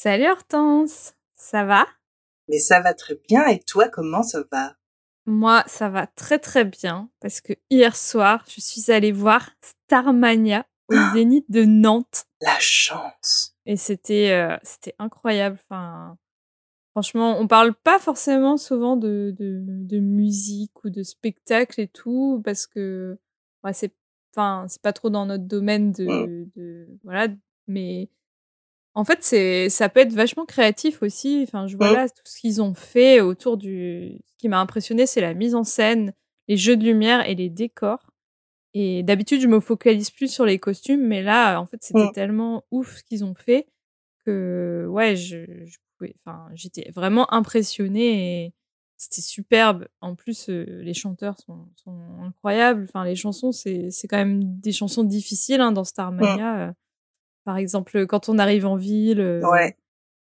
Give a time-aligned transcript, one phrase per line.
[0.00, 1.84] Salut Hortense Ça va?
[2.48, 4.76] Mais ça va très bien et toi comment ça va?
[5.26, 10.64] Moi ça va très très bien parce que hier soir je suis allée voir Starmania
[10.88, 12.26] au Zénith de Nantes.
[12.40, 15.58] La chance Et c'était euh, c'était incroyable.
[15.68, 16.16] Enfin,
[16.92, 22.40] franchement, on parle pas forcément souvent de, de, de musique ou de spectacle et tout
[22.44, 23.18] parce que
[23.64, 23.92] ouais, c'est
[24.32, 26.50] enfin c'est pas trop dans notre domaine de, Mm.
[26.54, 27.26] de voilà
[27.66, 28.08] mais
[28.98, 31.44] en fait, c'est ça peut être vachement créatif aussi.
[31.46, 31.94] Enfin, je vois Mm.
[31.94, 35.54] là tout ce qu'ils ont fait autour du ce qui m'a impressionné, c'est la mise
[35.54, 36.12] en scène,
[36.48, 38.10] les jeux de lumière et les décors
[38.74, 42.12] et d'habitude, je me focalise plus sur les costumes, mais là, en fait, c'était Mm.
[42.12, 43.66] tellement ouf ce qu'ils ont fait
[44.26, 45.46] que ouais, je
[46.26, 48.54] enfin, j'étais vraiment impressionnée et
[48.96, 49.88] c'était superbe.
[50.00, 52.84] En plus, heu, les chanteurs sont sont incroyables.
[52.88, 55.88] Enfin, les chansons, c'est c'est quand même des chansons difficiles, hein, dans Mm.
[55.88, 56.72] Starmania, heu
[57.48, 59.74] par exemple, quand on arrive en ville, heu, Ouais.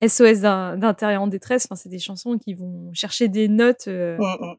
[0.02, 4.16] SOS d'un d'intérieur en détresse, enfin, c'est des chansons qui vont chercher des notes, heu
[4.18, 4.54] Mm, mm.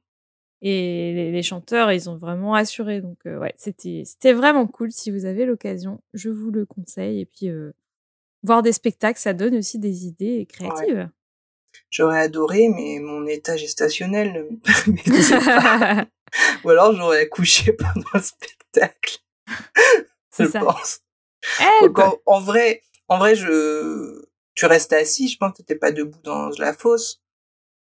[0.62, 4.92] et les les chanteurs, ils ont vraiment assuré donc ouais, c'était c'était vraiment cool.
[4.92, 7.50] Si vous avez l'occasion, je vous le conseille et puis,
[8.44, 10.46] voir des spectacles, ça donne aussi des idées Ouais.
[10.46, 11.10] créatives.
[11.90, 14.58] J'aurais adoré mais mon état gestationnel ne me
[15.10, 16.06] permettait pas.
[16.64, 19.18] Ou alors j'aurais accouché pendant le spectacle.
[20.30, 20.60] C'est Je ça.
[20.60, 21.00] pense.
[21.60, 22.12] Eh Donc bah!
[22.26, 24.22] en en vrai en vrai je
[24.56, 27.22] tu restais assis, je pense que tu étais pas debout dans la fosse?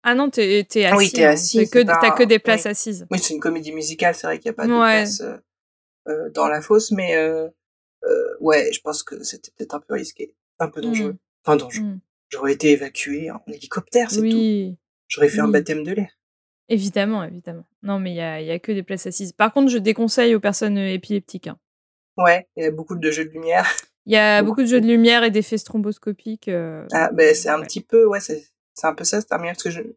[0.04, 1.30] Ah non, tu es oui, assis, tu es hein.
[1.30, 2.72] assis, Tu que que des places oui.
[2.72, 3.08] assises.
[3.12, 5.40] Oui, c'est une comédie musicale, c'est vrai qu'il y a pas de place, heu
[6.10, 7.52] heu, dans la fosse mais heu,
[8.40, 11.12] ouais, je pense que c'était peut-être un peu risqué, un peu dangereux.
[11.14, 11.18] Mmh.
[11.46, 11.84] Enfin dangereux.
[11.86, 12.00] Mmh.
[12.30, 14.38] J'aurais été évacuée en hélicoptère, c'est tout.
[14.38, 14.78] Oui.
[15.10, 15.52] J'aurais fait un Oui.
[15.52, 16.10] baptême de l'air.
[16.70, 17.66] Évidemment, évidemment.
[17.84, 19.34] Non, mais il y a y a que des places assises.
[19.34, 21.58] Par contre, je déconseille aux personnes, épileptiques, hein.
[22.18, 23.66] Ouais, il y a beaucoup de jeux de lumière.
[24.06, 27.50] Il y a Beaucoup de jeux de lumière et d'effets stromboscopiques, heu, Ah beh, c'est
[27.50, 27.66] un ouais.
[27.66, 29.88] petit peu ouais, c'est c'est un peu ça Starmania parce que je je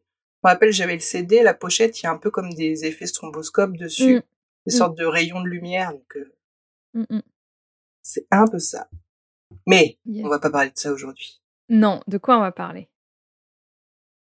[0.49, 3.07] me rappelle, j'avais le CD, la pochette, il y a un peu comme des effets
[3.07, 4.21] stromboscopes dessus, Mmh.
[4.67, 4.77] des Mmh.
[4.79, 6.33] sortes de rayons de lumière donc heu
[6.95, 7.21] Mmh mh.
[8.03, 8.89] c'est un peu ça.
[9.67, 10.25] Mais Yes.
[10.27, 11.41] on va pas parler de ça aujourd'hui.
[11.71, 12.89] Non, de quoi on va parler?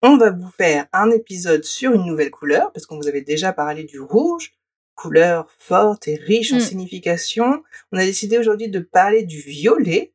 [0.03, 3.53] On va vous faire un épisode sur une nouvelle couleur parce qu'on vous avait déjà
[3.53, 4.53] parlé du rouge,
[4.97, 6.61] couleur forte et riche en Mmh.
[6.61, 7.63] signification.
[7.93, 10.13] On a décidé aujourd'hui de parler du violet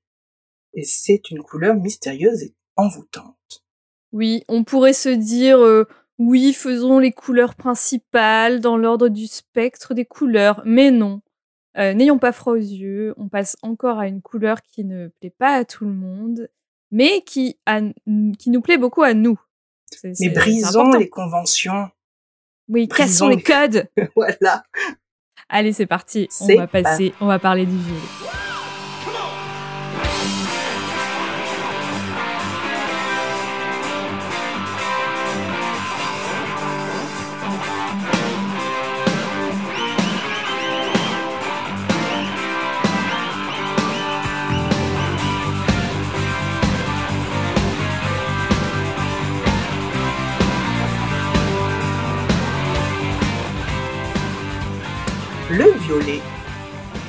[0.73, 3.63] et c'est une couleur mystérieuse et envoûtante.
[4.11, 5.87] Oui, on pourrait se dire, heu:
[6.17, 11.21] «Oui, faisons les couleurs principales dans l'ordre du spectre des couleurs», mais non.
[11.77, 15.33] Heu, n'ayons pas froid aux yeux, on passe encore à une couleur qui ne plaît
[15.37, 16.49] pas à tout le monde,
[16.91, 17.57] mais qui
[18.37, 19.39] qui nous plaît beaucoup à nous.
[20.19, 21.89] Mais brisons les conventions.
[22.71, 23.89] Oui, cassons Brisons les codes!
[24.15, 24.63] voilà.
[25.49, 28.40] Allez, c'est parti, on va passer on va parler du violet.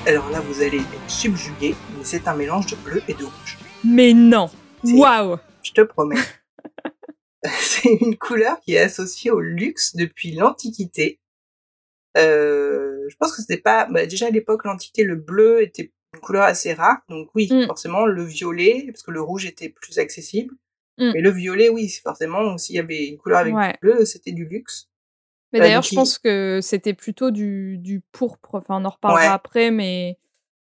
[0.06, 3.58] Alors là, vous allez être subjugués, mais c'est un mélange de bleu et de rouge.
[3.84, 4.50] Mais non!
[4.84, 5.36] Waouh!
[5.62, 6.16] Je te promets.
[7.44, 11.20] c'est une couleur qui est associée au luxe depuis l'Antiquité.
[12.18, 16.20] Heu, je pense que c'était pas bah, déjà à l'époque, l'Antiquité, le bleu était une
[16.20, 17.66] couleur assez rare, donc oui, Mmh.
[17.66, 20.54] forcément le violet, parce que le rouge était plus accessible.
[20.98, 21.12] Mmh.
[21.14, 23.72] Mais le violet, oui, c'est forcément s'il y avait une couleur avec Ouais.
[23.72, 24.88] du bleu, c'était du luxe.
[25.52, 29.28] Mais Heu, d'ailleurs, je pense que c'était plutôt du du pourpre, enfin, on en reparlera
[29.28, 29.34] Ouais.
[29.34, 30.18] après, mais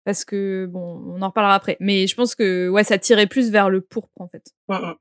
[0.04, 1.76] parce que bon, on en reparlera après.
[1.80, 4.52] Mais je pense que, ouais, ça tirait plus vers le pourpre, en fait.
[4.68, 4.96] Mmh mh.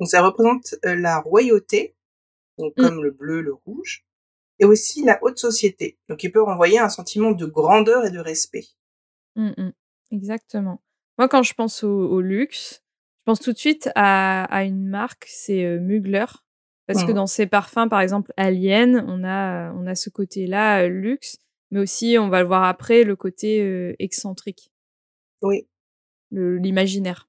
[0.00, 1.94] Donc ça représente, heu, la royauté,
[2.58, 2.82] donc Mmh.
[2.82, 4.04] comme le bleu, le rouge,
[4.60, 5.98] et aussi la haute société.
[6.08, 8.66] Donc il peut renvoyer un sentiment de grandeur et de respect.
[9.36, 9.70] Mmh mh.
[10.12, 10.80] Exactement.
[11.18, 12.82] Moi, quand je pense au au luxe,
[13.20, 16.26] je pense tout de suite à à une marque, c'est, heu, Mugler.
[16.86, 17.14] Parce que Mmh.
[17.14, 21.38] dans ses parfums, par exemple, Alien, on a, heu, on a ce côté-là, heu, luxe,
[21.70, 24.70] mais aussi, on va le voir après, le côté, heu, excentrique.
[25.42, 25.66] Oui.
[26.30, 27.28] L'imaginaire.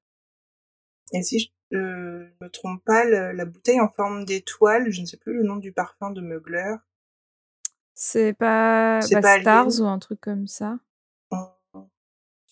[1.14, 1.48] Et si je
[1.78, 5.56] ne me trompe pas, la bouteille en forme d'étoile, je ne sais plus le nom
[5.56, 6.76] du parfum de Mugler.
[7.94, 9.82] C'est pas, bah, pas Stars Alien?
[9.82, 10.80] ou un truc comme ça.
[11.32, 11.48] Hum,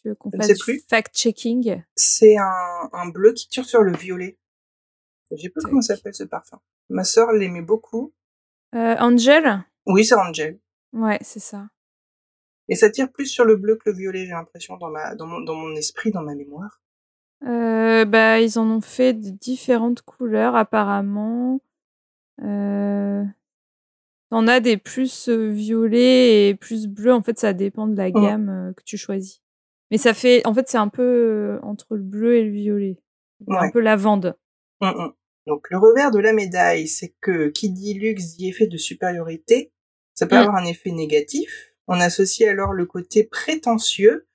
[0.01, 0.57] Tu veux qu'on fasse
[0.89, 1.83] fact-checking?
[1.95, 4.38] C'est un, un bleu qui tire sur le violet.
[5.31, 6.61] Je sais plus comment s'appelle ce parfum.
[6.89, 8.13] Ma sœur l'aimait beaucoup.
[8.75, 9.63] Euh, Angel?
[9.85, 10.59] Oui, c'est Angel.
[10.94, 11.68] Ouais, c'est ça.
[12.69, 15.27] Et ça tire plus sur le bleu que le violet, j'ai l'impression, dans, ma, dans,
[15.27, 16.81] mon, dans mon esprit, dans ma mémoire.
[17.45, 21.59] Euh, bah, ils en ont fait de différentes couleurs apparemment.
[22.41, 23.24] Euh...
[24.30, 27.13] T'en as des plus euh, violets et plus bleus.
[27.13, 28.13] En fait, ça dépend de la Mm.
[28.13, 29.41] gamme euh, que tu choisis.
[29.91, 32.97] Mais ça fait, en fait, c'est un peu entre le bleu et le violet.
[33.50, 34.35] Un peu lavande.
[34.81, 35.13] Hum, hum.
[35.48, 39.72] Donc le revers de la médaille, c'est que qui dit luxe dit effet de supériorité.
[40.13, 40.40] Ça peut Mm.
[40.40, 41.74] avoir un effet négatif.
[41.88, 44.28] On associe alors le côté prétentieux.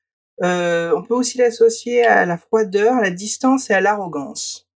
[0.43, 4.69] Euh, on peut aussi l'associer à la froideur, à la distance et à l'arrogance.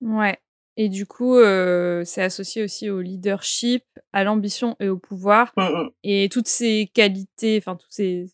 [0.00, 0.38] Ouais.
[0.76, 5.52] Et du coup, euh, c'est associé aussi au leadership, à l'ambition et au pouvoir.
[5.56, 5.90] Hum, hum.
[6.04, 8.26] Et toutes ces qualités, enfin, toutes ces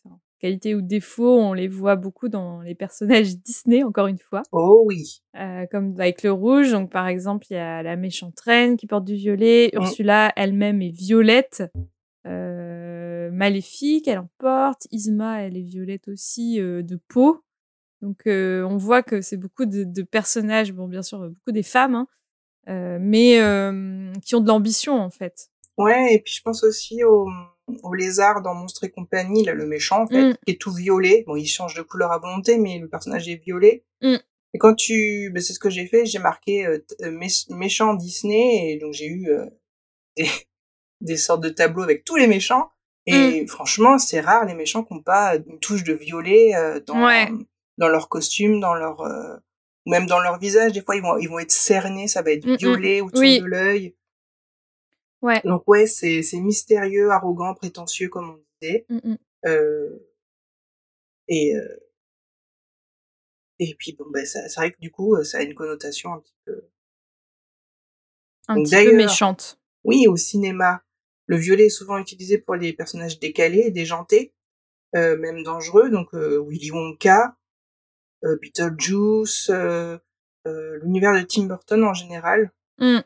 [0.47, 4.43] qualités ou défauts, on les voit beaucoup dans les personnages Disney, encore une fois.
[4.53, 5.23] Oh oui.
[5.37, 6.71] Euh, comme avec le rouge.
[6.71, 9.71] Donc, par exemple, il y a la méchante reine qui porte du violet.
[9.73, 9.79] Mm.
[9.79, 11.65] Ursula elle-même est violette.
[12.27, 14.87] Euh, Maléfique, elle en porte.
[14.93, 17.43] Isma, elle est violette aussi euh, de peau.
[18.03, 21.95] Donc, on voit que c'est beaucoup de, de personnages, bon, bien sûr, beaucoup des femmes,
[22.67, 23.41] hein, mais
[24.23, 25.49] qui ont de l'ambition, en fait.
[25.79, 27.27] Ouais, et puis je pense aussi au,
[27.83, 30.37] au lézard dans Monstres et compagnie, là, le méchant, en fait, Mm.
[30.47, 31.25] qui est tout violet.
[31.27, 33.85] Bon, il change de couleur à volonté, mais le personnage est violet.
[34.03, 34.17] Mm.
[34.55, 37.95] Et quand tu, ben, c'est ce que j'ai fait, j'ai marqué euh, euh, mé- méchant
[37.95, 39.45] Disney, et donc j'ai eu euh,
[40.17, 40.29] des,
[41.01, 42.71] des sortes de tableaux avec tous les méchants.
[43.09, 47.05] Et franchement, c'est rare les méchants qui n'ont pas une touche de violet euh, dans,
[47.07, 47.29] Ouais.
[47.79, 50.73] dans leur costume, dans leur, ou même dans leur visage.
[50.73, 52.57] Des fois, ils vont, ils vont être cernés, ça va être Mm, mm.
[52.57, 53.39] violet autour Oui.
[53.39, 53.95] de l'œil.
[55.23, 55.41] Ouais.
[55.45, 58.87] Donc ouais, c'est c'est mystérieux, arrogant, prétentieux comme on disait.
[58.89, 59.19] Mm, mm.
[59.47, 60.09] Euh,
[61.29, 61.77] et euh,
[63.59, 66.37] et puis bon ben c'est vrai que du coup ça a une connotation un petit
[66.45, 66.69] peu.
[68.49, 69.59] Un Donc, petit peu méchante.
[69.85, 70.83] Oui, au cinéma,
[71.27, 74.35] le violet est souvent utilisé pour les personnages décalés, déjantés,
[74.95, 75.91] euh, même dangereux.
[75.91, 77.37] Donc Willy Wonka,
[78.23, 79.51] Beetlejuice,
[80.45, 82.53] l'univers de Tim Burton en général.
[82.79, 83.01] Mm.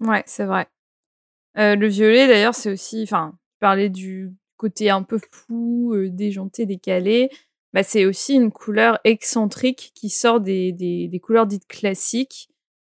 [0.00, 0.66] Ouais, c'est vrai.
[1.58, 6.08] Euh, le violet, d'ailleurs, c'est aussi, enfin, tu parlais du côté un peu fou, euh,
[6.08, 7.30] déjanté, décalé.
[7.72, 12.48] Bah, c'est aussi une couleur excentrique qui sort des, des, des couleurs dites classiques,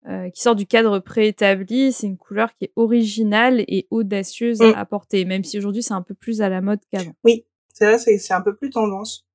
[0.09, 1.93] euh, qui sort du cadre préétabli.
[1.93, 4.73] C'est une couleur qui est originale et audacieuse Mm.
[4.77, 7.15] à porter, même si aujourd'hui c'est un peu plus à la mode qu'avant.
[7.25, 9.27] Oui, c'est vrai, c'est c'est un peu plus tendance.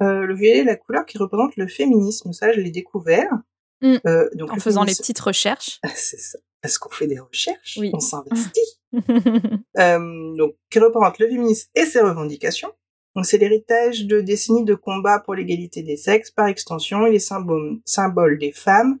[0.00, 3.30] Le violet est la couleur qui représente le féminisme, ça je l'ai découvert.
[3.82, 3.96] Mm.
[4.06, 5.80] Euh, donc En faisant les petites recherches.
[5.94, 7.90] c'est ça, parce qu'on fait des recherches, Oui.
[7.92, 8.78] on s'investit.
[9.78, 12.72] Euh, donc qui représente le féminisme et ses revendications.
[13.14, 17.18] Donc c'est l'héritage de décennies de combats pour l'égalité des sexes, par extension, il est
[17.18, 18.98] symbole, symbole des femmes,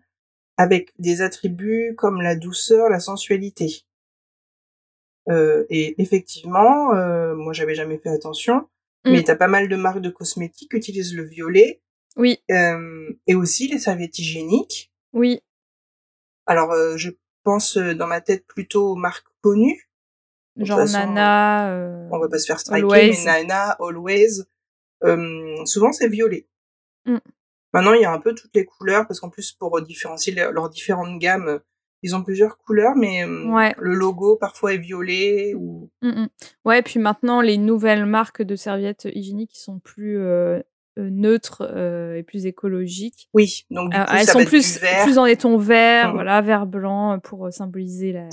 [0.58, 3.82] avec des attributs comme la douceur, la sensualité.
[5.30, 8.68] Euh, et effectivement, euh, moi j'avais jamais fait attention,
[9.04, 9.10] Mm.
[9.12, 11.81] mais t'as pas mal de marques de cosmétiques qui utilisent le violet,
[12.16, 14.92] oui, euh, et aussi les serviettes hygiéniques.
[15.12, 15.40] oui.
[16.46, 17.10] Alors euh, je
[17.44, 19.88] pense euh, dans ma tête plutôt aux marques connues.
[20.56, 21.70] De Genre façon, Nana.
[21.72, 23.24] euh, on va pas se faire striker, Always.
[23.24, 24.42] mais Nana, Always,
[25.04, 26.46] euh, souvent c'est violet.
[27.06, 27.18] Mm.
[27.72, 30.68] Maintenant, il y a un peu toutes les couleurs, parce qu'en plus, pour différencier leurs
[30.68, 31.58] différentes gammes, euh,
[32.02, 33.74] ils ont plusieurs couleurs, mais euh, Ouais.
[33.78, 36.28] le logo parfois est violet ou Mm, mm.
[36.66, 40.60] Ouais, puis maintenant, les nouvelles marques de serviettes hygiéniques qui sont plus euh,
[40.98, 43.28] euh, neutres euh, et plus écologiques.
[43.34, 43.64] oui.
[43.70, 46.14] Donc du coup, elles ça sont va plus, vert, plus dans les tons verts, Mhm.
[46.14, 48.28] voilà, vert blanc euh, pour euh, symboliser la,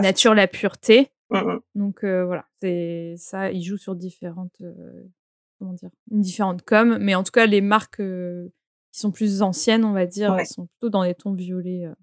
[0.00, 1.10] nature, la pureté.
[1.30, 1.60] Mm, mm.
[1.76, 5.04] Donc euh, voilà, c'est ça, ils jouent sur différentes, euh,
[5.58, 9.84] comment dire, une différente com, mais en tout cas, les marques qui sont plus anciennes,
[9.84, 10.44] on va dire, Ouais.
[10.44, 11.94] sont plutôt dans les tons violets, euh,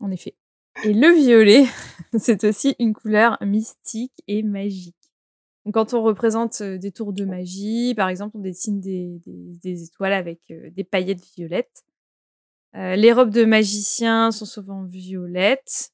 [0.00, 0.34] en effet.
[0.82, 1.64] Et le violet,
[2.18, 4.96] c'est aussi une couleur mystique et magique.
[5.64, 9.84] Donc, quand on représente des tours de magie, par exemple, on dessine des, des- des
[9.84, 11.84] étoiles avec des paillettes violettes.
[12.76, 15.92] Euh, les robes de magiciens sont souvent violettes.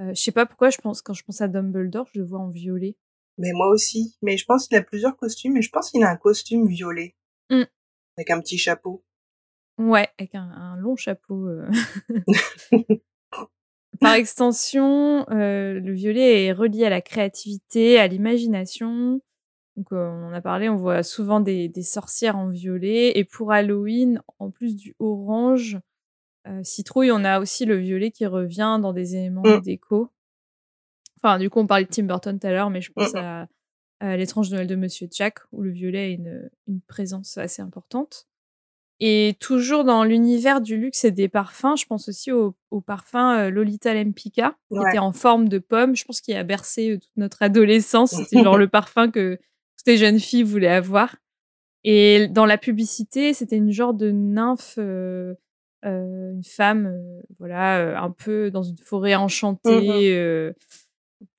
[0.00, 2.40] Euh, je sais pas pourquoi, je pense, quand je pense à Dumbledore, je le vois
[2.40, 2.96] en violet.
[3.38, 4.16] Mais moi aussi.
[4.22, 7.14] Mais je pense qu'il a plusieurs costumes, mais je pense qu'il a un costume violet.
[7.50, 7.62] Mm.
[8.18, 9.04] Avec un petit chapeau.
[9.78, 11.46] Ouais, avec un, un long chapeau.
[11.48, 11.70] euh.
[14.00, 19.20] Par extension, euh, le violet est relié à la créativité, à l'imagination.
[19.76, 23.18] Donc, on en a parlé, on voit souvent des, des, sorcières en violet.
[23.18, 25.78] Et pour Halloween, en plus du orange,
[26.62, 29.60] citrouille, on a aussi le violet qui revient dans des éléments mmh.
[29.60, 30.10] déco.
[31.18, 33.46] Enfin, du coup, on parlait de Tim Burton tout à l'heure, mais je pense mmh,
[34.00, 38.28] à, l'étrange Noël de Monsieur Jack, où le violet a une, une présence assez importante.
[38.98, 43.92] Et toujours dans l'univers du luxe et des parfums, je pense aussi au, parfum Lolita
[43.92, 45.94] Lempicka, qui était en forme de pomme.
[45.94, 48.10] Je pense qu'il a bercé toute notre adolescence.
[48.16, 49.38] C'était genre le parfum que
[49.76, 51.16] toutes les jeunes filles voulaient avoir.
[51.84, 57.00] Et dans la publicité, c'était une genre de nymphe, une femme,
[57.38, 60.54] voilà, un peu dans une forêt enchantée, mmh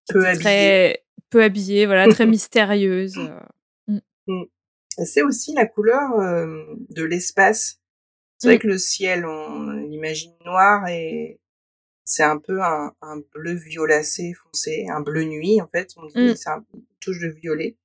[0.07, 0.39] peu habillée.
[0.39, 3.17] très peu habillée, voilà, très mystérieuse.
[3.87, 4.43] Mmh.
[4.97, 5.05] Mmh.
[5.05, 6.11] C'est aussi la couleur
[6.89, 7.79] de l'espace.
[8.37, 11.39] C'est vrai que le ciel, on l'imagine noir et
[12.05, 12.93] c'est un peu un,
[13.33, 15.93] bleu violacé foncé, un bleu nuit en fait.
[15.97, 17.77] On dit c'est une touche de violet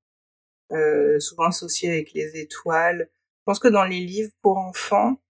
[0.73, 3.09] euh, souvent associé avec les étoiles.
[3.11, 5.21] Je pense que dans les livres pour enfants,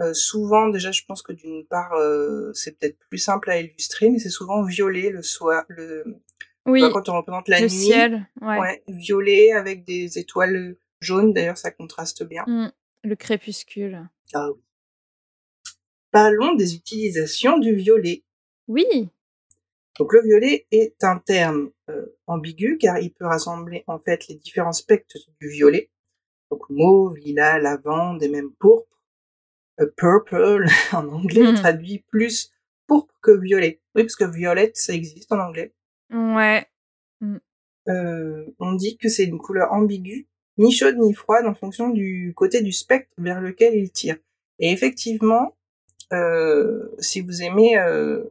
[0.00, 4.08] euh, souvent déjà, je pense que d'une part, euh, c'est peut-être plus simple à illustrer,
[4.08, 6.04] mais c'est souvent violet le soir, le
[6.64, 8.58] oui, quand on représente la le nuit, ciel, ouais.
[8.58, 11.32] ouais, violet avec des étoiles jaunes.
[11.32, 12.44] D'ailleurs, ça contraste bien.
[12.46, 12.72] Mmh,
[13.04, 14.08] le crépuscule.
[14.34, 14.60] Ah oui.
[16.10, 18.24] Parlons des utilisations du violet.
[18.68, 19.10] Oui.
[19.98, 24.36] Donc le violet est un terme euh, ambigu car il peut rassembler en fait les
[24.36, 25.90] différents spectres du violet.
[26.50, 28.96] Donc mauve, lilas, lavande et même pourpre.
[29.80, 31.54] Euh, purple en anglais mmh.
[31.56, 32.50] traduit plus
[32.86, 33.82] pourpre que violet.
[33.94, 35.74] Oui, parce que violette, ça existe en anglais.
[36.10, 36.66] Ouais.
[37.20, 37.36] Mmh.
[37.88, 42.32] Euh, on dit que c'est une couleur ambiguë, ni chaude ni froide en fonction du
[42.36, 44.16] côté du spectre vers lequel il tire.
[44.58, 45.56] Et effectivement,
[46.12, 48.24] euh, si vous aimez euh,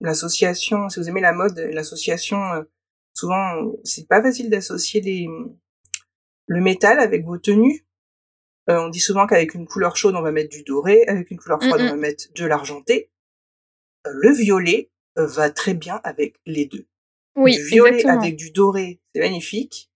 [0.00, 2.62] l'association, si vous aimez la mode, l'association, euh,
[3.14, 5.28] souvent, c'est pas facile d'associer les,
[6.46, 7.86] le métal avec vos tenues.
[8.70, 11.38] Euh, on dit souvent qu'avec une couleur chaude, on va mettre du doré, avec une
[11.38, 13.10] couleur froide, on va mettre de l'argenté.
[14.06, 16.86] Euh, le violet va très bien avec les deux.
[17.34, 18.20] Oui, du violet exactement.
[18.20, 19.90] avec du doré, c'est magnifique.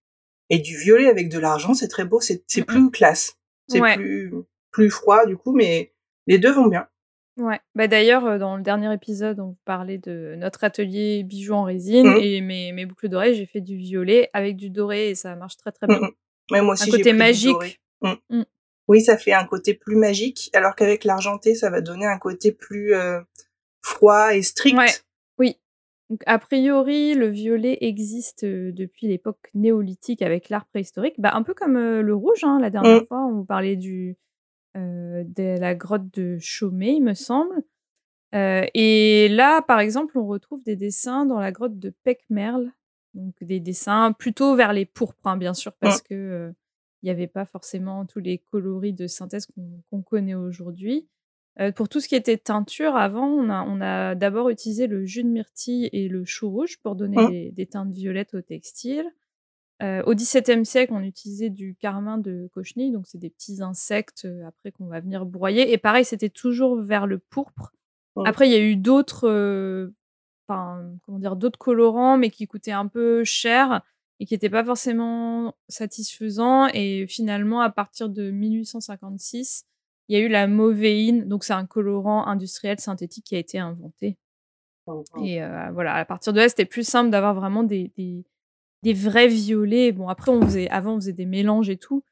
[0.51, 3.37] Et du violet avec de l'argent, c'est très beau, c'est plus classe.
[3.69, 3.97] C'est Ouais.
[3.97, 4.33] plus,
[4.71, 5.93] plus froid, du coup, mais
[6.27, 6.87] les deux vont bien.
[7.39, 7.61] Ouais.
[7.75, 12.07] Bah d'ailleurs, euh, dans le dernier épisode, on parlait de notre atelier bijoux en résine
[12.09, 12.19] Mmh.
[12.23, 15.57] et mes, mes boucles d'oreilles, j'ai fait du violet avec du doré et ça marche
[15.59, 15.99] très très bien.
[15.99, 16.11] Mmh.
[16.53, 17.81] Ouais, moi Un aussi, j'ai côté magique.
[18.01, 18.13] Mmh.
[18.31, 18.43] Mmh.
[18.89, 22.53] Oui, ça fait un côté plus magique, alors qu'avec l'argenté, ça va donner un côté
[22.53, 23.21] plus euh,
[23.83, 24.79] froid et strict.
[24.79, 24.87] Ouais.
[26.11, 31.15] Donc, a priori, le violet existe euh, depuis l'époque néolithique avec l'art préhistorique.
[31.19, 33.07] Bah, un peu comme euh, le rouge, hein, la dernière Mmh.
[33.07, 34.17] fois, on vous parlait du,
[34.77, 37.63] euh, de la grotte de Chaumet, il me semble.
[38.35, 42.71] Et là, par exemple, on retrouve des dessins dans la grotte de Pecmerle.
[43.15, 46.53] Donc des dessins plutôt vers les pourpres, hein, bien sûr, parce que euh,
[47.03, 51.09] il n'y avait pas forcément tous les coloris de synthèse qu'on qu'on connaît aujourd'hui.
[51.59, 55.07] Euh, pour tout ce qui était teinture, avant, on a, on a d'abord utilisé le
[55.07, 57.31] jus de myrtille et le chou rouge pour donner Mmh.
[57.31, 59.07] des, des teintes violettes au textile.
[59.83, 64.25] Euh, au XVIIe siècle, on utilisait du carmin de cochenille, donc c'est des petits insectes
[64.25, 65.73] euh, après qu'on va venir broyer.
[65.73, 67.73] Et pareil, c'était toujours vers le pourpre.
[68.17, 68.27] Mmh.
[68.27, 69.91] Après, il y a eu d'autres, euh,
[70.47, 73.83] comment dire, d'autres colorants, mais qui coûtaient un peu cher
[74.19, 76.69] et qui n'étaient pas forcément satisfaisants.
[76.69, 79.67] Et finalement, à partir de 1856,
[80.09, 83.59] il y a eu la mauvéine, donc c'est un colorant industriel synthétique qui a été
[83.59, 84.17] inventé.
[85.17, 85.25] Mmh.
[85.25, 88.25] Et euh, voilà, à partir de là, c'était plus simple d'avoir vraiment des, des,
[88.83, 89.91] des vrais violets.
[89.93, 92.05] Bon, après, on faisait, avant, on faisait des mélanges et tout.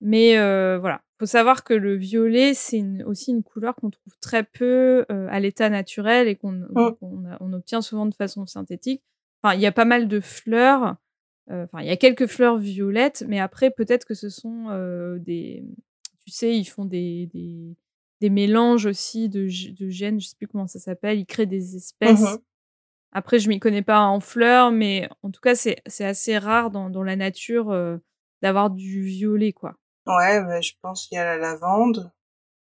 [0.00, 4.42] Mais euh, voilà, faut savoir que le violet, c'est aussi une couleur qu'on trouve très
[4.44, 7.36] peu euh, à l'état naturel et qu'on Mmh.
[7.40, 9.02] on obtient souvent de façon synthétique.
[9.42, 10.96] Enfin, il y a pas mal de fleurs.
[11.50, 14.66] euh, Enfin, il y a quelques fleurs violettes, mais après, peut-être que ce sont
[15.18, 15.64] des.
[16.26, 17.76] Tu sais, ils font des, des,
[18.20, 19.42] des mélanges aussi de,
[19.72, 21.20] de gènes, je sais plus comment ça s'appelle.
[21.20, 22.20] Ils créent des espèces.
[22.20, 22.38] Mhm.
[23.12, 26.90] Après, je m'y connais pas en fleurs, mais en tout cas, c'est assez rare dans,
[26.90, 27.96] dans la nature euh,
[28.42, 29.76] d'avoir du violet, quoi.
[30.06, 32.10] Ouais, bah, je pense qu'il y a la lavande.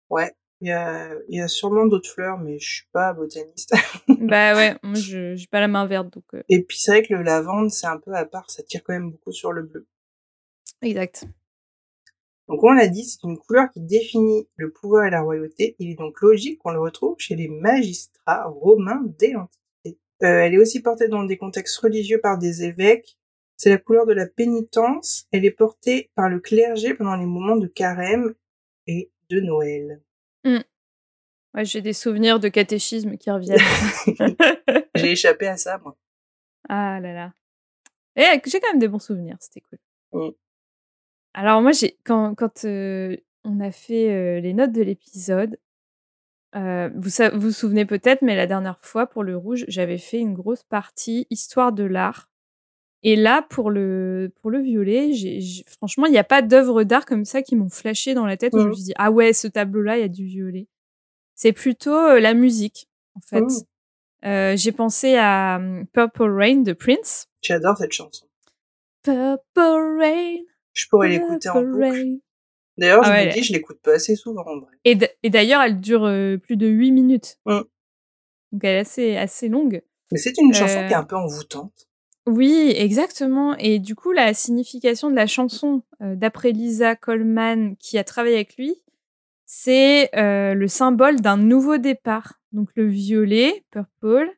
[0.10, 0.31] Ouais,
[0.62, 3.74] il y a, il y a sûrement d'autres fleurs, mais je suis pas botaniste.
[4.08, 6.24] bah ouais, moi, je j'ai pas la main verte, donc.
[6.34, 8.81] euh, Et puis c'est vrai que le lavande, c'est un peu à part, ça tire
[8.84, 9.86] quand même beaucoup sur le bleu.
[10.81, 11.25] Exact.
[12.51, 15.77] Donc on l'a dit, c'est une couleur qui définit le pouvoir et la royauté.
[15.79, 19.98] Il est donc logique qu'on le retrouve chez les magistrats romains dès l'Antiquité.
[20.24, 23.17] Euh, elle est aussi portée dans des contextes religieux par des évêques.
[23.55, 25.27] C'est la couleur de la pénitence.
[25.31, 28.36] Elle est portée par le clergé pendant les moments de carême
[28.86, 30.01] et de Noël.
[30.43, 33.60] Ouais, j'ai des souvenirs de catéchisme qui reviennent.
[34.96, 35.98] J'ai échappé à ça, moi.
[36.67, 37.34] ah là là.
[38.15, 39.79] Et j'ai quand même des bons souvenirs, c'était cool.
[40.12, 40.31] Mmh.
[41.33, 42.35] Alors moi, j'ai quand
[43.43, 45.57] on a fait, les notes de l'épisode,
[46.53, 50.33] vous sa vous souvenez peut-être, mais la dernière fois pour le rouge, j'avais fait une
[50.33, 52.29] grosse partie histoire de l'art
[53.03, 57.05] et là pour le pour le violet, j'ai franchement, il y a pas d'œuvres d'art
[57.05, 58.75] comme ça qui m'ont flashé dans la tête où je me Mmh.
[58.75, 60.67] suis dit: «Ah ouais, ce tableau-là, il y a du violet».
[61.33, 63.41] C'est plutôt, la musique, en fait.
[63.41, 64.55] Mmh.
[64.57, 67.27] J'ai pensé à, mmh, Purple Rain de Prince.
[67.41, 68.27] J'adore cette chanson.
[69.01, 70.35] Purple Rain,
[70.73, 72.17] Je pourrais l'écouter en boucle.
[72.77, 74.71] D'ailleurs, Ah je me dis, je l'écoute pas assez souvent en vrai.
[74.85, 77.37] et d'ailleurs, elle dure, heu, plus de 8 minutes.
[77.45, 77.61] Mmh.
[78.51, 79.81] Donc elle est assez assez longue.
[80.11, 81.87] Mais c'est une chanson qui est Heu un peu envoûtante.
[82.27, 87.97] oui, exactement et du coup, la signification de la chanson, heu, d'après Lisa Coleman qui
[87.97, 88.75] a travaillé avec lui,
[89.45, 92.39] c'est, le symbole d'un nouveau départ.
[92.51, 94.29] Donc le violet, purple,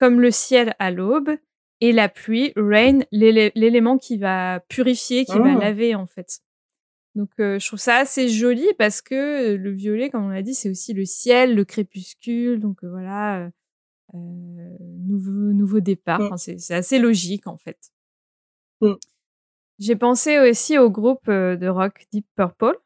[0.00, 1.36] comme le ciel à l'aube
[1.82, 5.60] et la pluie, rain, l'élé l'élément qui va purifier, qui va Mmh.
[5.60, 6.40] laver, en fait.
[7.16, 10.54] Donc heu, je trouve ça assez joli parce que, le violet, comme on l'a dit,
[10.54, 13.50] c'est aussi le ciel, le crépuscule, donc heu, voilà, heu,
[15.08, 16.20] nouveau nouveau départ.
[16.20, 16.24] Mmh.
[16.26, 17.78] Enfin, c'est assez logique, en fait.
[18.82, 18.94] Mmh.
[19.80, 22.78] J'ai pensé aussi au groupe, de rock Deep Purple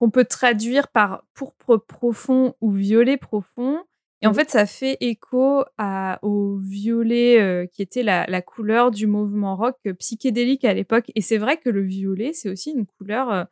[0.00, 3.84] qu'on peut traduire par pourpre profond ou violet profond
[4.22, 4.34] et en Mmh.
[4.34, 9.56] fait, ça fait écho à au violet, heu, qui était la la couleur du mouvement
[9.56, 13.30] rock, heu, psychédélique à l'époque et c'est vrai que le violet, c'est aussi une couleur,
[13.32, 13.44] heu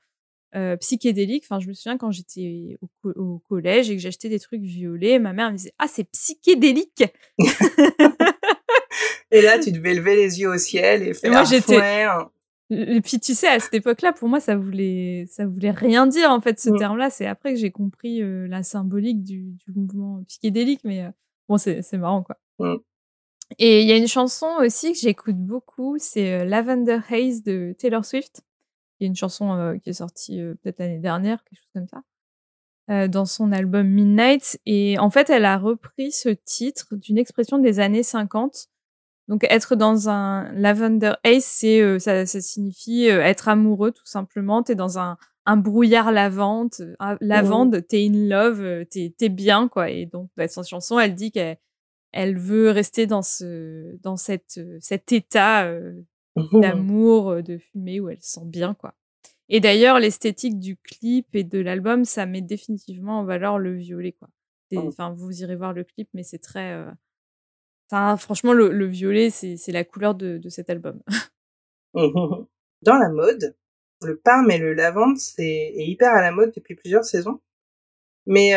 [0.60, 1.44] heu, psychédélique.
[1.46, 4.62] Enfin, je me souviens quand j'étais au co au collège et que j'achetais des trucs
[4.62, 7.04] violets, ma mère me disait: «Ah, c'est psychédélique!»
[9.32, 11.82] Et là, tu devais lever les yeux au ciel et et faire moi, un j'étais.
[12.70, 16.30] Et puis, tu sais, à cette époque-là, pour moi, ça voulait ça voulait rien dire,
[16.30, 16.78] en fait, ce Mmh.
[16.78, 17.10] terme-là.
[17.10, 21.10] C'est après que j'ai compris, heu, la symbolique du du mouvement psychédélique, mais heu,
[21.48, 22.36] bon, c'est marrant, quoi.
[23.58, 27.74] Et il y a une chanson aussi que j'écoute beaucoup, c'est, heu, Lavender Haze de
[27.78, 28.42] Taylor Swift.
[29.00, 31.88] Il y a une chanson, qui est sortie, peut-être l'année dernière, quelque chose comme
[32.88, 37.58] ça, dans son album Midnight et en fait, elle a repris ce titre d'une expression
[37.58, 38.68] des années 50.
[39.28, 44.06] Donc être dans un lavender haze, c'est, heu, ça ça signifie, heu, être amoureux tout
[44.06, 44.62] simplement.
[44.62, 47.20] Tu es dans un un brouillard lavante, heu, a Mmh.
[47.20, 50.48] lavande, tu es in love, heu, tu es tu es bien, quoi et donc bah,
[50.48, 51.58] sa chanson, elle dit qu'elle
[52.12, 56.04] elle veut rester dans ce dans cet, heu, cet état, heu,
[56.36, 56.58] Mmh.
[56.62, 58.94] d'amour, de fumée où elle se sent bien, quoi.
[59.50, 64.12] Et d'ailleurs, l'esthétique du clip et de l'album, ça met définitivement en valeur le violet,
[64.12, 64.28] quoi.
[64.74, 64.92] Mmh.
[64.92, 66.74] enfin, vous irez voir le clip, mais c'est très,
[67.90, 71.00] enfin, franchement, le le violet, c'est la couleur de de cet album.
[72.82, 73.56] Dans la mode,
[74.02, 77.40] le parfum et le lavande, c'est est hyper à la mode depuis plusieurs saisons.
[78.26, 78.52] Mais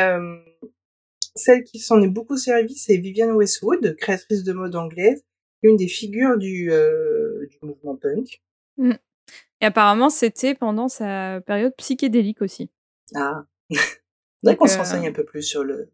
[1.36, 5.24] celle qui s'en est beaucoup servie, c'est Vivienne Westwood, créatrice de mode anglaise,
[5.64, 8.42] une des figures du, heu, du mouvement punk.
[8.78, 8.94] Mmh
[9.62, 12.72] et apparemment, c'était pendant sa période psychédélique aussi.
[13.16, 13.46] Ah!
[14.44, 15.92] Donc qu'on se renseigne un peu plus sur le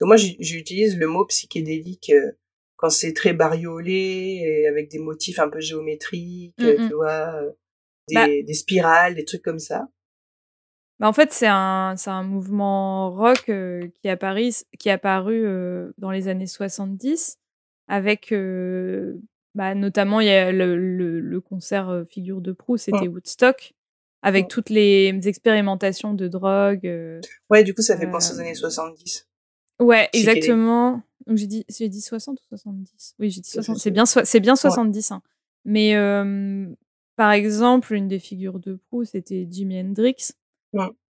[0.00, 2.36] moi, j'u j'utilise le mot psychédélique, heu,
[2.84, 6.90] quand c'est très bariolé et avec des motifs un peu géométriques, Mmh heu, mh.
[6.90, 7.40] tu vois?
[7.42, 7.56] Heu,
[8.10, 9.88] Bah des spirales, des trucs comme ça.
[11.00, 14.92] bah, en fait, c'est un un mouvement rock, heu, qui est apparu s qui est
[14.92, 17.38] apparu, heu, dans les années 70
[17.88, 18.32] avec,
[19.54, 23.08] bah, notamment, il y a le le le concert, figure de proue, c'était Mmh.
[23.08, 23.72] Woodstock,
[24.22, 24.48] avec Mmh.
[24.48, 26.86] toutes les expérimentations de drogue,
[27.50, 29.26] Ouais, du coup, ça fait penser aux années hem 70.
[29.80, 31.02] Ouais, exactement.
[31.26, 33.14] Donc j'ai dit j'ai dit 60 ou 70?
[33.18, 33.78] Oui, j'ai dit Ça, je 60.
[33.82, 34.58] C'est bien c'est bien ouais.
[34.58, 35.22] 70, hein.
[35.64, 35.94] Mais
[37.16, 40.16] par exemple, une des figures de proue, c'était Jimi Hendrix.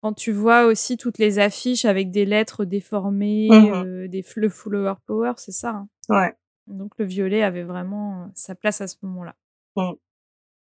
[0.03, 3.85] Quand tu vois aussi toutes les affiches avec des lettres déformées, Mmh mh.
[3.87, 5.89] heu, des le flower power, c'est ça, hein.
[6.11, 6.35] Ouais.
[6.67, 9.35] Donc le violet avait vraiment, heu, sa place à ce moment-là.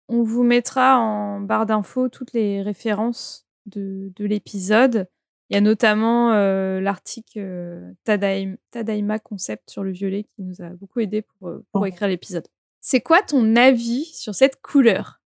[0.10, 5.08] On vous mettra en barre d'infos toutes les références de de l'épisode.
[5.54, 10.70] Il y a notamment, heu, l'article, Tadaim Tadaima Concept sur le violet qui nous a
[10.70, 11.86] beaucoup aidés pour, Mmh.
[11.86, 12.48] écrire l'épisode.
[12.82, 15.22] C'est quoi ton avis sur cette couleur?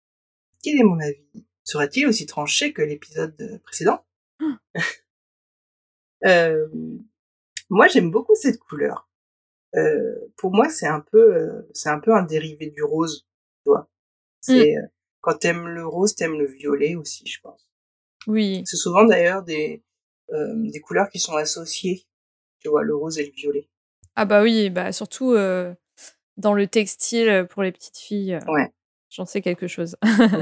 [0.65, 1.47] Quel est mon avis?
[1.63, 4.05] Sera-t-il aussi tranché que l'épisode, précédent?
[7.71, 9.09] Moi, j'aime beaucoup cette couleur.
[10.37, 13.29] Pour moi, c'est un peu, c'est un peu un dérivé du rose,
[13.63, 13.83] tu vois?
[13.83, 13.87] Mmh.
[14.41, 14.75] C'est,
[15.21, 17.71] quand tu aimes le rose, tu aimes le violet aussi, je pense.
[18.27, 18.65] Oui.
[18.67, 19.85] C'est souvent d'ailleurs des,
[20.31, 22.07] des couleurs qui sont associées,
[22.61, 22.83] tu vois?
[22.83, 23.69] Le rose et le violet.
[24.17, 25.75] Ah bah, oui, bah, surtout, heu,
[26.37, 28.71] dans le textile, heu, pour les petites filles, Ouais.
[29.11, 29.97] j'en sais quelque chose.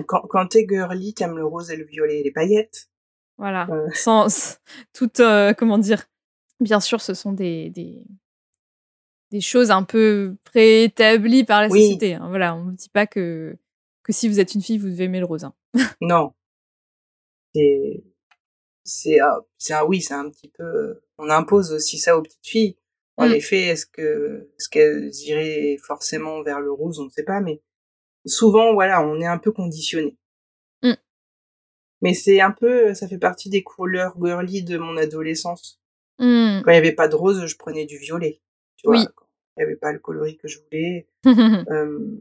[0.07, 2.89] Quand quand tu es girly, tu aimes le rose et le violet et les paillettes.
[3.37, 4.59] Voilà, sans
[4.93, 6.05] toute, heu, comment dire?
[6.61, 8.05] Bien sûr, ce sont des des
[9.33, 11.81] des choses un peu préétablies par la Oui.
[11.81, 12.27] société, hein.
[12.29, 13.57] Voilà, on ne dit pas que
[14.05, 15.45] que si vous êtes une fille, vous devez aimer le rose.
[15.45, 15.55] Hein.
[16.01, 16.33] non.
[17.55, 18.05] C'est,
[18.85, 19.19] c'est,
[19.59, 22.77] c'est oui, c'est un petit peu, on impose aussi ça aux petites filles.
[23.17, 23.33] En mmh.
[23.33, 27.63] effet, est-ce que, est-ce qu'elles iraient forcément vers le rose, on ne sait pas, mais
[28.27, 30.17] souvent, voilà, on est un peu conditionné.
[30.83, 30.95] Mmh.
[32.03, 35.81] Mais c'est un peu, ça fait partie des couleurs girly de mon adolescence.
[36.19, 36.63] Mmh.
[36.65, 38.41] Quand il n'y avait pas de rose, je prenais du violet.
[38.77, 41.09] Tu vois, quand il n'y avait pas le coloris que je voulais.
[41.71, 42.21] euh,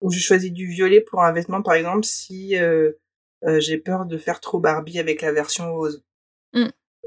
[0.00, 2.92] ou je choisis du violet pour un vêtement, par exemple, si euh,
[3.58, 6.02] j'ai peur de faire trop Barbie avec la version rose.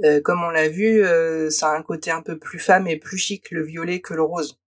[0.03, 2.97] Euh, comme on l'a vu, euh, ça a un côté un peu plus femme et
[2.97, 4.59] plus chic le violet que le rose.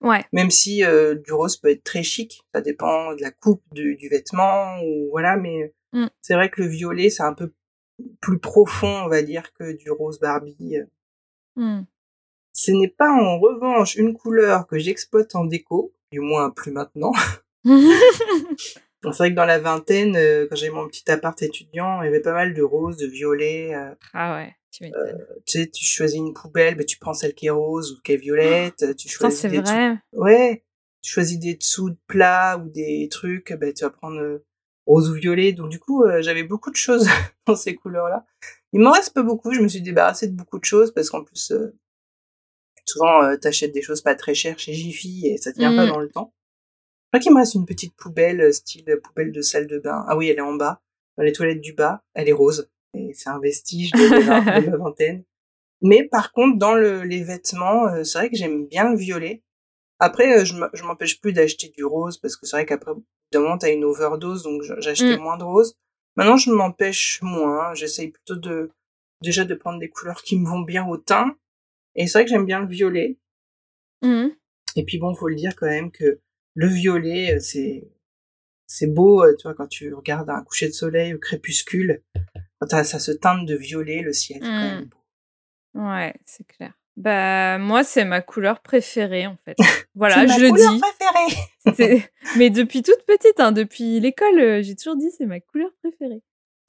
[0.00, 0.24] Ouais.
[0.32, 3.96] Même si euh, du rose peut être très chic, ça dépend de la coupe du,
[3.96, 6.06] du vêtement ou voilà, mais mm.
[6.20, 7.52] c'est vrai que le violet c'est un peu
[8.20, 10.78] plus profond, on va dire, que du rose Barbie.
[11.56, 11.82] Mm.
[12.52, 17.12] Ce n'est pas en revanche une couleur que j'exploite en déco, du moins plus maintenant.
[19.10, 22.08] c'est vrai que dans la vingtaine, euh, quand j'avais mon petit appart étudiant, il y
[22.08, 23.74] avait pas mal de roses, de violets.
[23.74, 25.12] Euh, ah ouais, tu euh,
[25.44, 28.12] tu sais, tu choisis une poubelle, mais tu prends celle qui est rose ou qui
[28.12, 28.96] est violette.
[28.96, 29.98] tu choisis c'est vrai.
[30.12, 30.64] Ouais,
[31.02, 34.40] tu choisis des dessous de plats ou des trucs, ben tu vas prendre
[34.86, 35.52] rose ou violet.
[35.52, 37.08] Donc du coup, j'avais beaucoup de choses
[37.46, 38.24] dans ces couleurs-là.
[38.72, 39.52] Il m'en reste pas beaucoup.
[39.52, 41.52] Je me suis débarrassée de beaucoup de choses parce qu'en plus,
[42.86, 45.88] souvent, t'achètes des choses pas très chères chez Jiffy et ça tient pas mmh.
[45.88, 46.32] dans le temps.
[47.12, 50.02] Je crois qu'il me reste une petite poubelle, euh, style poubelle de salle de bain.
[50.08, 50.80] Ah oui, elle est en bas,
[51.18, 52.02] dans les toilettes du bas.
[52.14, 52.70] Elle est rose.
[52.94, 55.22] Et c'est un vestige de, la, vingtaine.
[55.82, 59.42] Mais par contre, dans le, les vêtements, euh, c'est vrai que j'aime bien le violet.
[59.98, 62.92] Après, euh, je m'empêche plus d'acheter du rose parce que c'est vrai qu'après,
[63.30, 65.20] d'un t'as une overdose, donc j'achetais mm.
[65.20, 65.76] moins de rose.
[66.16, 67.74] Maintenant, je m'empêche moins.
[67.74, 68.70] J'essaye plutôt de,
[69.20, 71.36] déjà de prendre des couleurs qui me vont bien au teint.
[71.94, 73.18] Et c'est vrai que j'aime bien le violet.
[74.00, 74.28] Mm.
[74.76, 76.18] Et puis bon, faut le dire quand même que
[76.54, 77.88] le violet, euh, c'est
[78.66, 82.02] c'est beau, euh, tu vois, quand tu regardes un coucher de soleil au crépuscule,
[82.58, 84.88] quand ça se teinte de violet, le ciel, c'est quand même mmh.
[84.88, 84.98] beau.
[85.88, 86.72] Ouais, c'est clair.
[86.96, 89.56] Bah moi c'est ma couleur préférée en fait.
[89.94, 90.80] Voilà, je le dis.
[91.64, 92.10] préférée.
[92.38, 96.22] Mais depuis toute petite, hein, depuis l'école, euh, j'ai toujours dit c'est ma couleur préférée.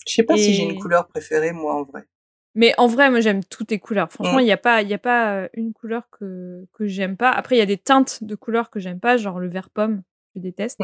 [0.06, 2.04] Je sais pas si j'ai une couleur préférée moi en vrai.
[2.56, 4.12] Mais en vrai, moi, j'aime toutes les couleurs.
[4.12, 7.32] Franchement, il n'y a pas, il a pas euh, une couleur que, que j'aime pas.
[7.32, 10.04] Après, il y a des teintes de couleurs que j'aime pas, genre le vert pomme,
[10.36, 10.80] je déteste.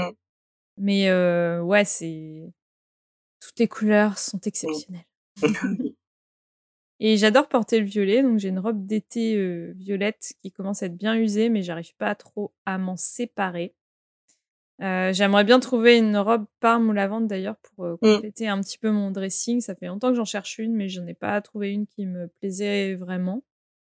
[0.77, 2.51] Mais euh, ouais, c'est
[3.39, 5.05] toutes les couleurs sont exceptionnelles.
[7.01, 10.87] Et j'adore porter le violet, donc j'ai une robe d'été euh, violette qui commence à
[10.87, 13.73] être bien usée, mais j'arrive pas trop à m'en séparer.
[14.81, 17.97] Euh, j'aimerais bien trouver une robe parme ou lavande d'ailleurs pour euh, mmh.
[17.97, 19.59] compléter un petit peu mon dressing.
[19.59, 22.05] Ça fait longtemps que j'en cherche une, mais je n'en ai pas trouvé une qui
[22.05, 23.43] me plaisait vraiment.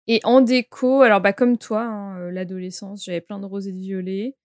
[0.07, 3.71] Et en déco, alors bah comme toi, hein, euh, l'adolescence, j'avais plein de roses et
[3.71, 4.35] de violets.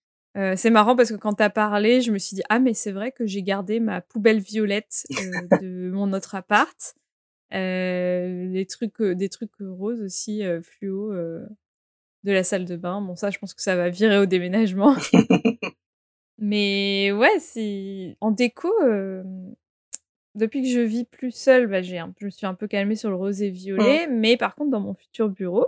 [0.57, 3.13] c'est marrant parce que quand t'as parlé, je me suis dit ah mais c'est vrai
[3.13, 5.05] que j'ai gardé ma poubelle violette
[5.63, 6.95] de mon autre appart,
[7.51, 13.01] des trucs, des trucs roses aussi fluo de la salle de bain.
[13.01, 14.95] Bon ça, je pense que ça va virer au déménagement.
[16.39, 18.73] Mais ouais, c'est en déco,
[20.35, 23.11] depuis que je vis plus seule, bah, j'ai je me suis un peu calmée sur
[23.11, 23.55] le rose et mmh.
[23.55, 25.67] violet, mais par contre, dans mon futur bureau,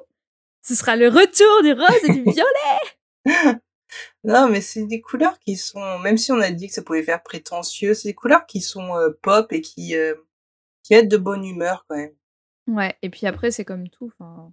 [0.63, 3.61] ce sera le retour du rose et du violet!
[4.25, 7.05] Non, mais c'est des couleurs qui sont même si on a dit que ça pouvait
[7.05, 9.95] faire prétentieux, c'est des couleurs qui sont, pop et qui,
[10.83, 12.15] qui aident de bonne humeur quand même.
[12.67, 14.53] Ouais et puis après, c'est comme tout, enfin,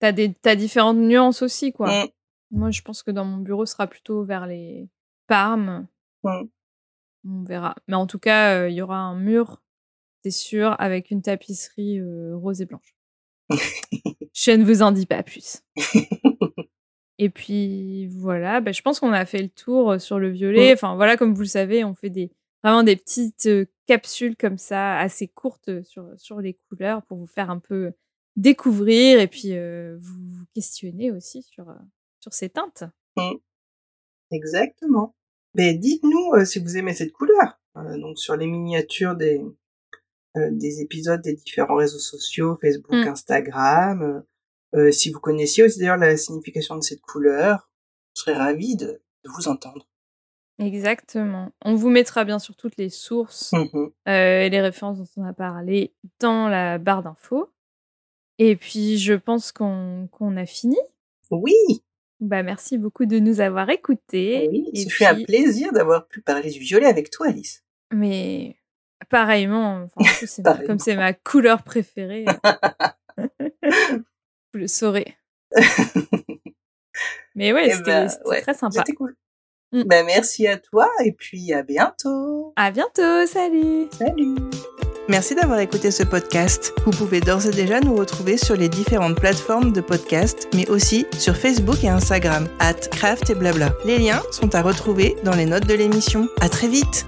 [0.00, 2.04] tu des tu différentes nuances aussi, quoi.
[2.04, 2.08] Mmh.
[2.54, 4.88] Moi, je pense que dans mon bureau, ce sera plutôt vers les
[5.26, 5.88] Parme.
[6.22, 7.74] On verra.
[7.88, 9.60] Mais en tout cas, il y aura un mur,
[10.22, 12.00] c'est sûr, avec une tapisserie
[12.32, 12.94] rose et blanche.
[13.50, 15.62] je ne vous en dis pas plus.
[17.18, 20.72] et puis voilà, bah, je pense qu'on a fait le tour sur le violet.
[20.72, 22.30] Enfin voilà, comme vous le savez, on fait des
[22.62, 23.48] vraiment des petites
[23.86, 27.92] capsules comme ça, assez courtes sur, sur les couleurs pour vous faire un peu
[28.36, 29.52] découvrir et puis
[29.98, 31.66] vous, questionner aussi sur,
[32.24, 32.84] sur ces teintes.
[33.16, 33.34] Mmh.
[34.30, 35.14] Exactement.
[35.54, 37.60] Mais dites-nous euh, si vous aimez cette couleur.
[37.76, 39.44] Euh, donc sur les miniatures des
[40.36, 43.08] euh, des épisodes des différents réseaux sociaux, Facebook, mmh.
[43.08, 44.24] Instagram.
[44.90, 47.70] si vous connaissiez aussi d'ailleurs la signification de cette couleur,
[48.16, 49.86] je serais ravie de, vous entendre.
[50.58, 51.52] Exactement.
[51.64, 55.32] On vous mettra bien sûr toutes les sources mmh et les références dont on a
[55.32, 57.52] parlé dans la barre d'infos.
[58.38, 60.78] Et puis je pense qu'on qu'on a fini.
[61.30, 61.54] Oui.
[62.20, 64.48] Bah, merci beaucoup de nous avoir écoutés.
[64.50, 67.64] Oui, et un plaisir d'avoir pu parler du violet avec toi, Alice.
[67.92, 68.56] Mais
[69.10, 69.88] pareillement,
[70.66, 72.24] comme c'est ma couleur préférée,
[73.62, 75.16] vous le saurez.
[77.34, 78.78] Mais ouais, eh c'était ben, très sympa.
[78.78, 79.16] C'était cool.
[79.72, 79.82] Mm.
[79.84, 82.52] Bah, merci à toi et puis à bientôt.
[82.56, 83.88] À bientôt, salut.
[83.92, 84.36] Salut.
[85.08, 86.72] Merci d'avoir écouté ce podcast.
[86.86, 91.06] Vous pouvez d'ores et déjà nous retrouver sur les différentes plateformes de podcast, mais aussi
[91.18, 93.74] sur Facebook et Instagram, at craft et blabla.
[93.84, 96.28] Les liens sont à retrouver dans les notes de l'émission.
[96.40, 97.06] À très vite!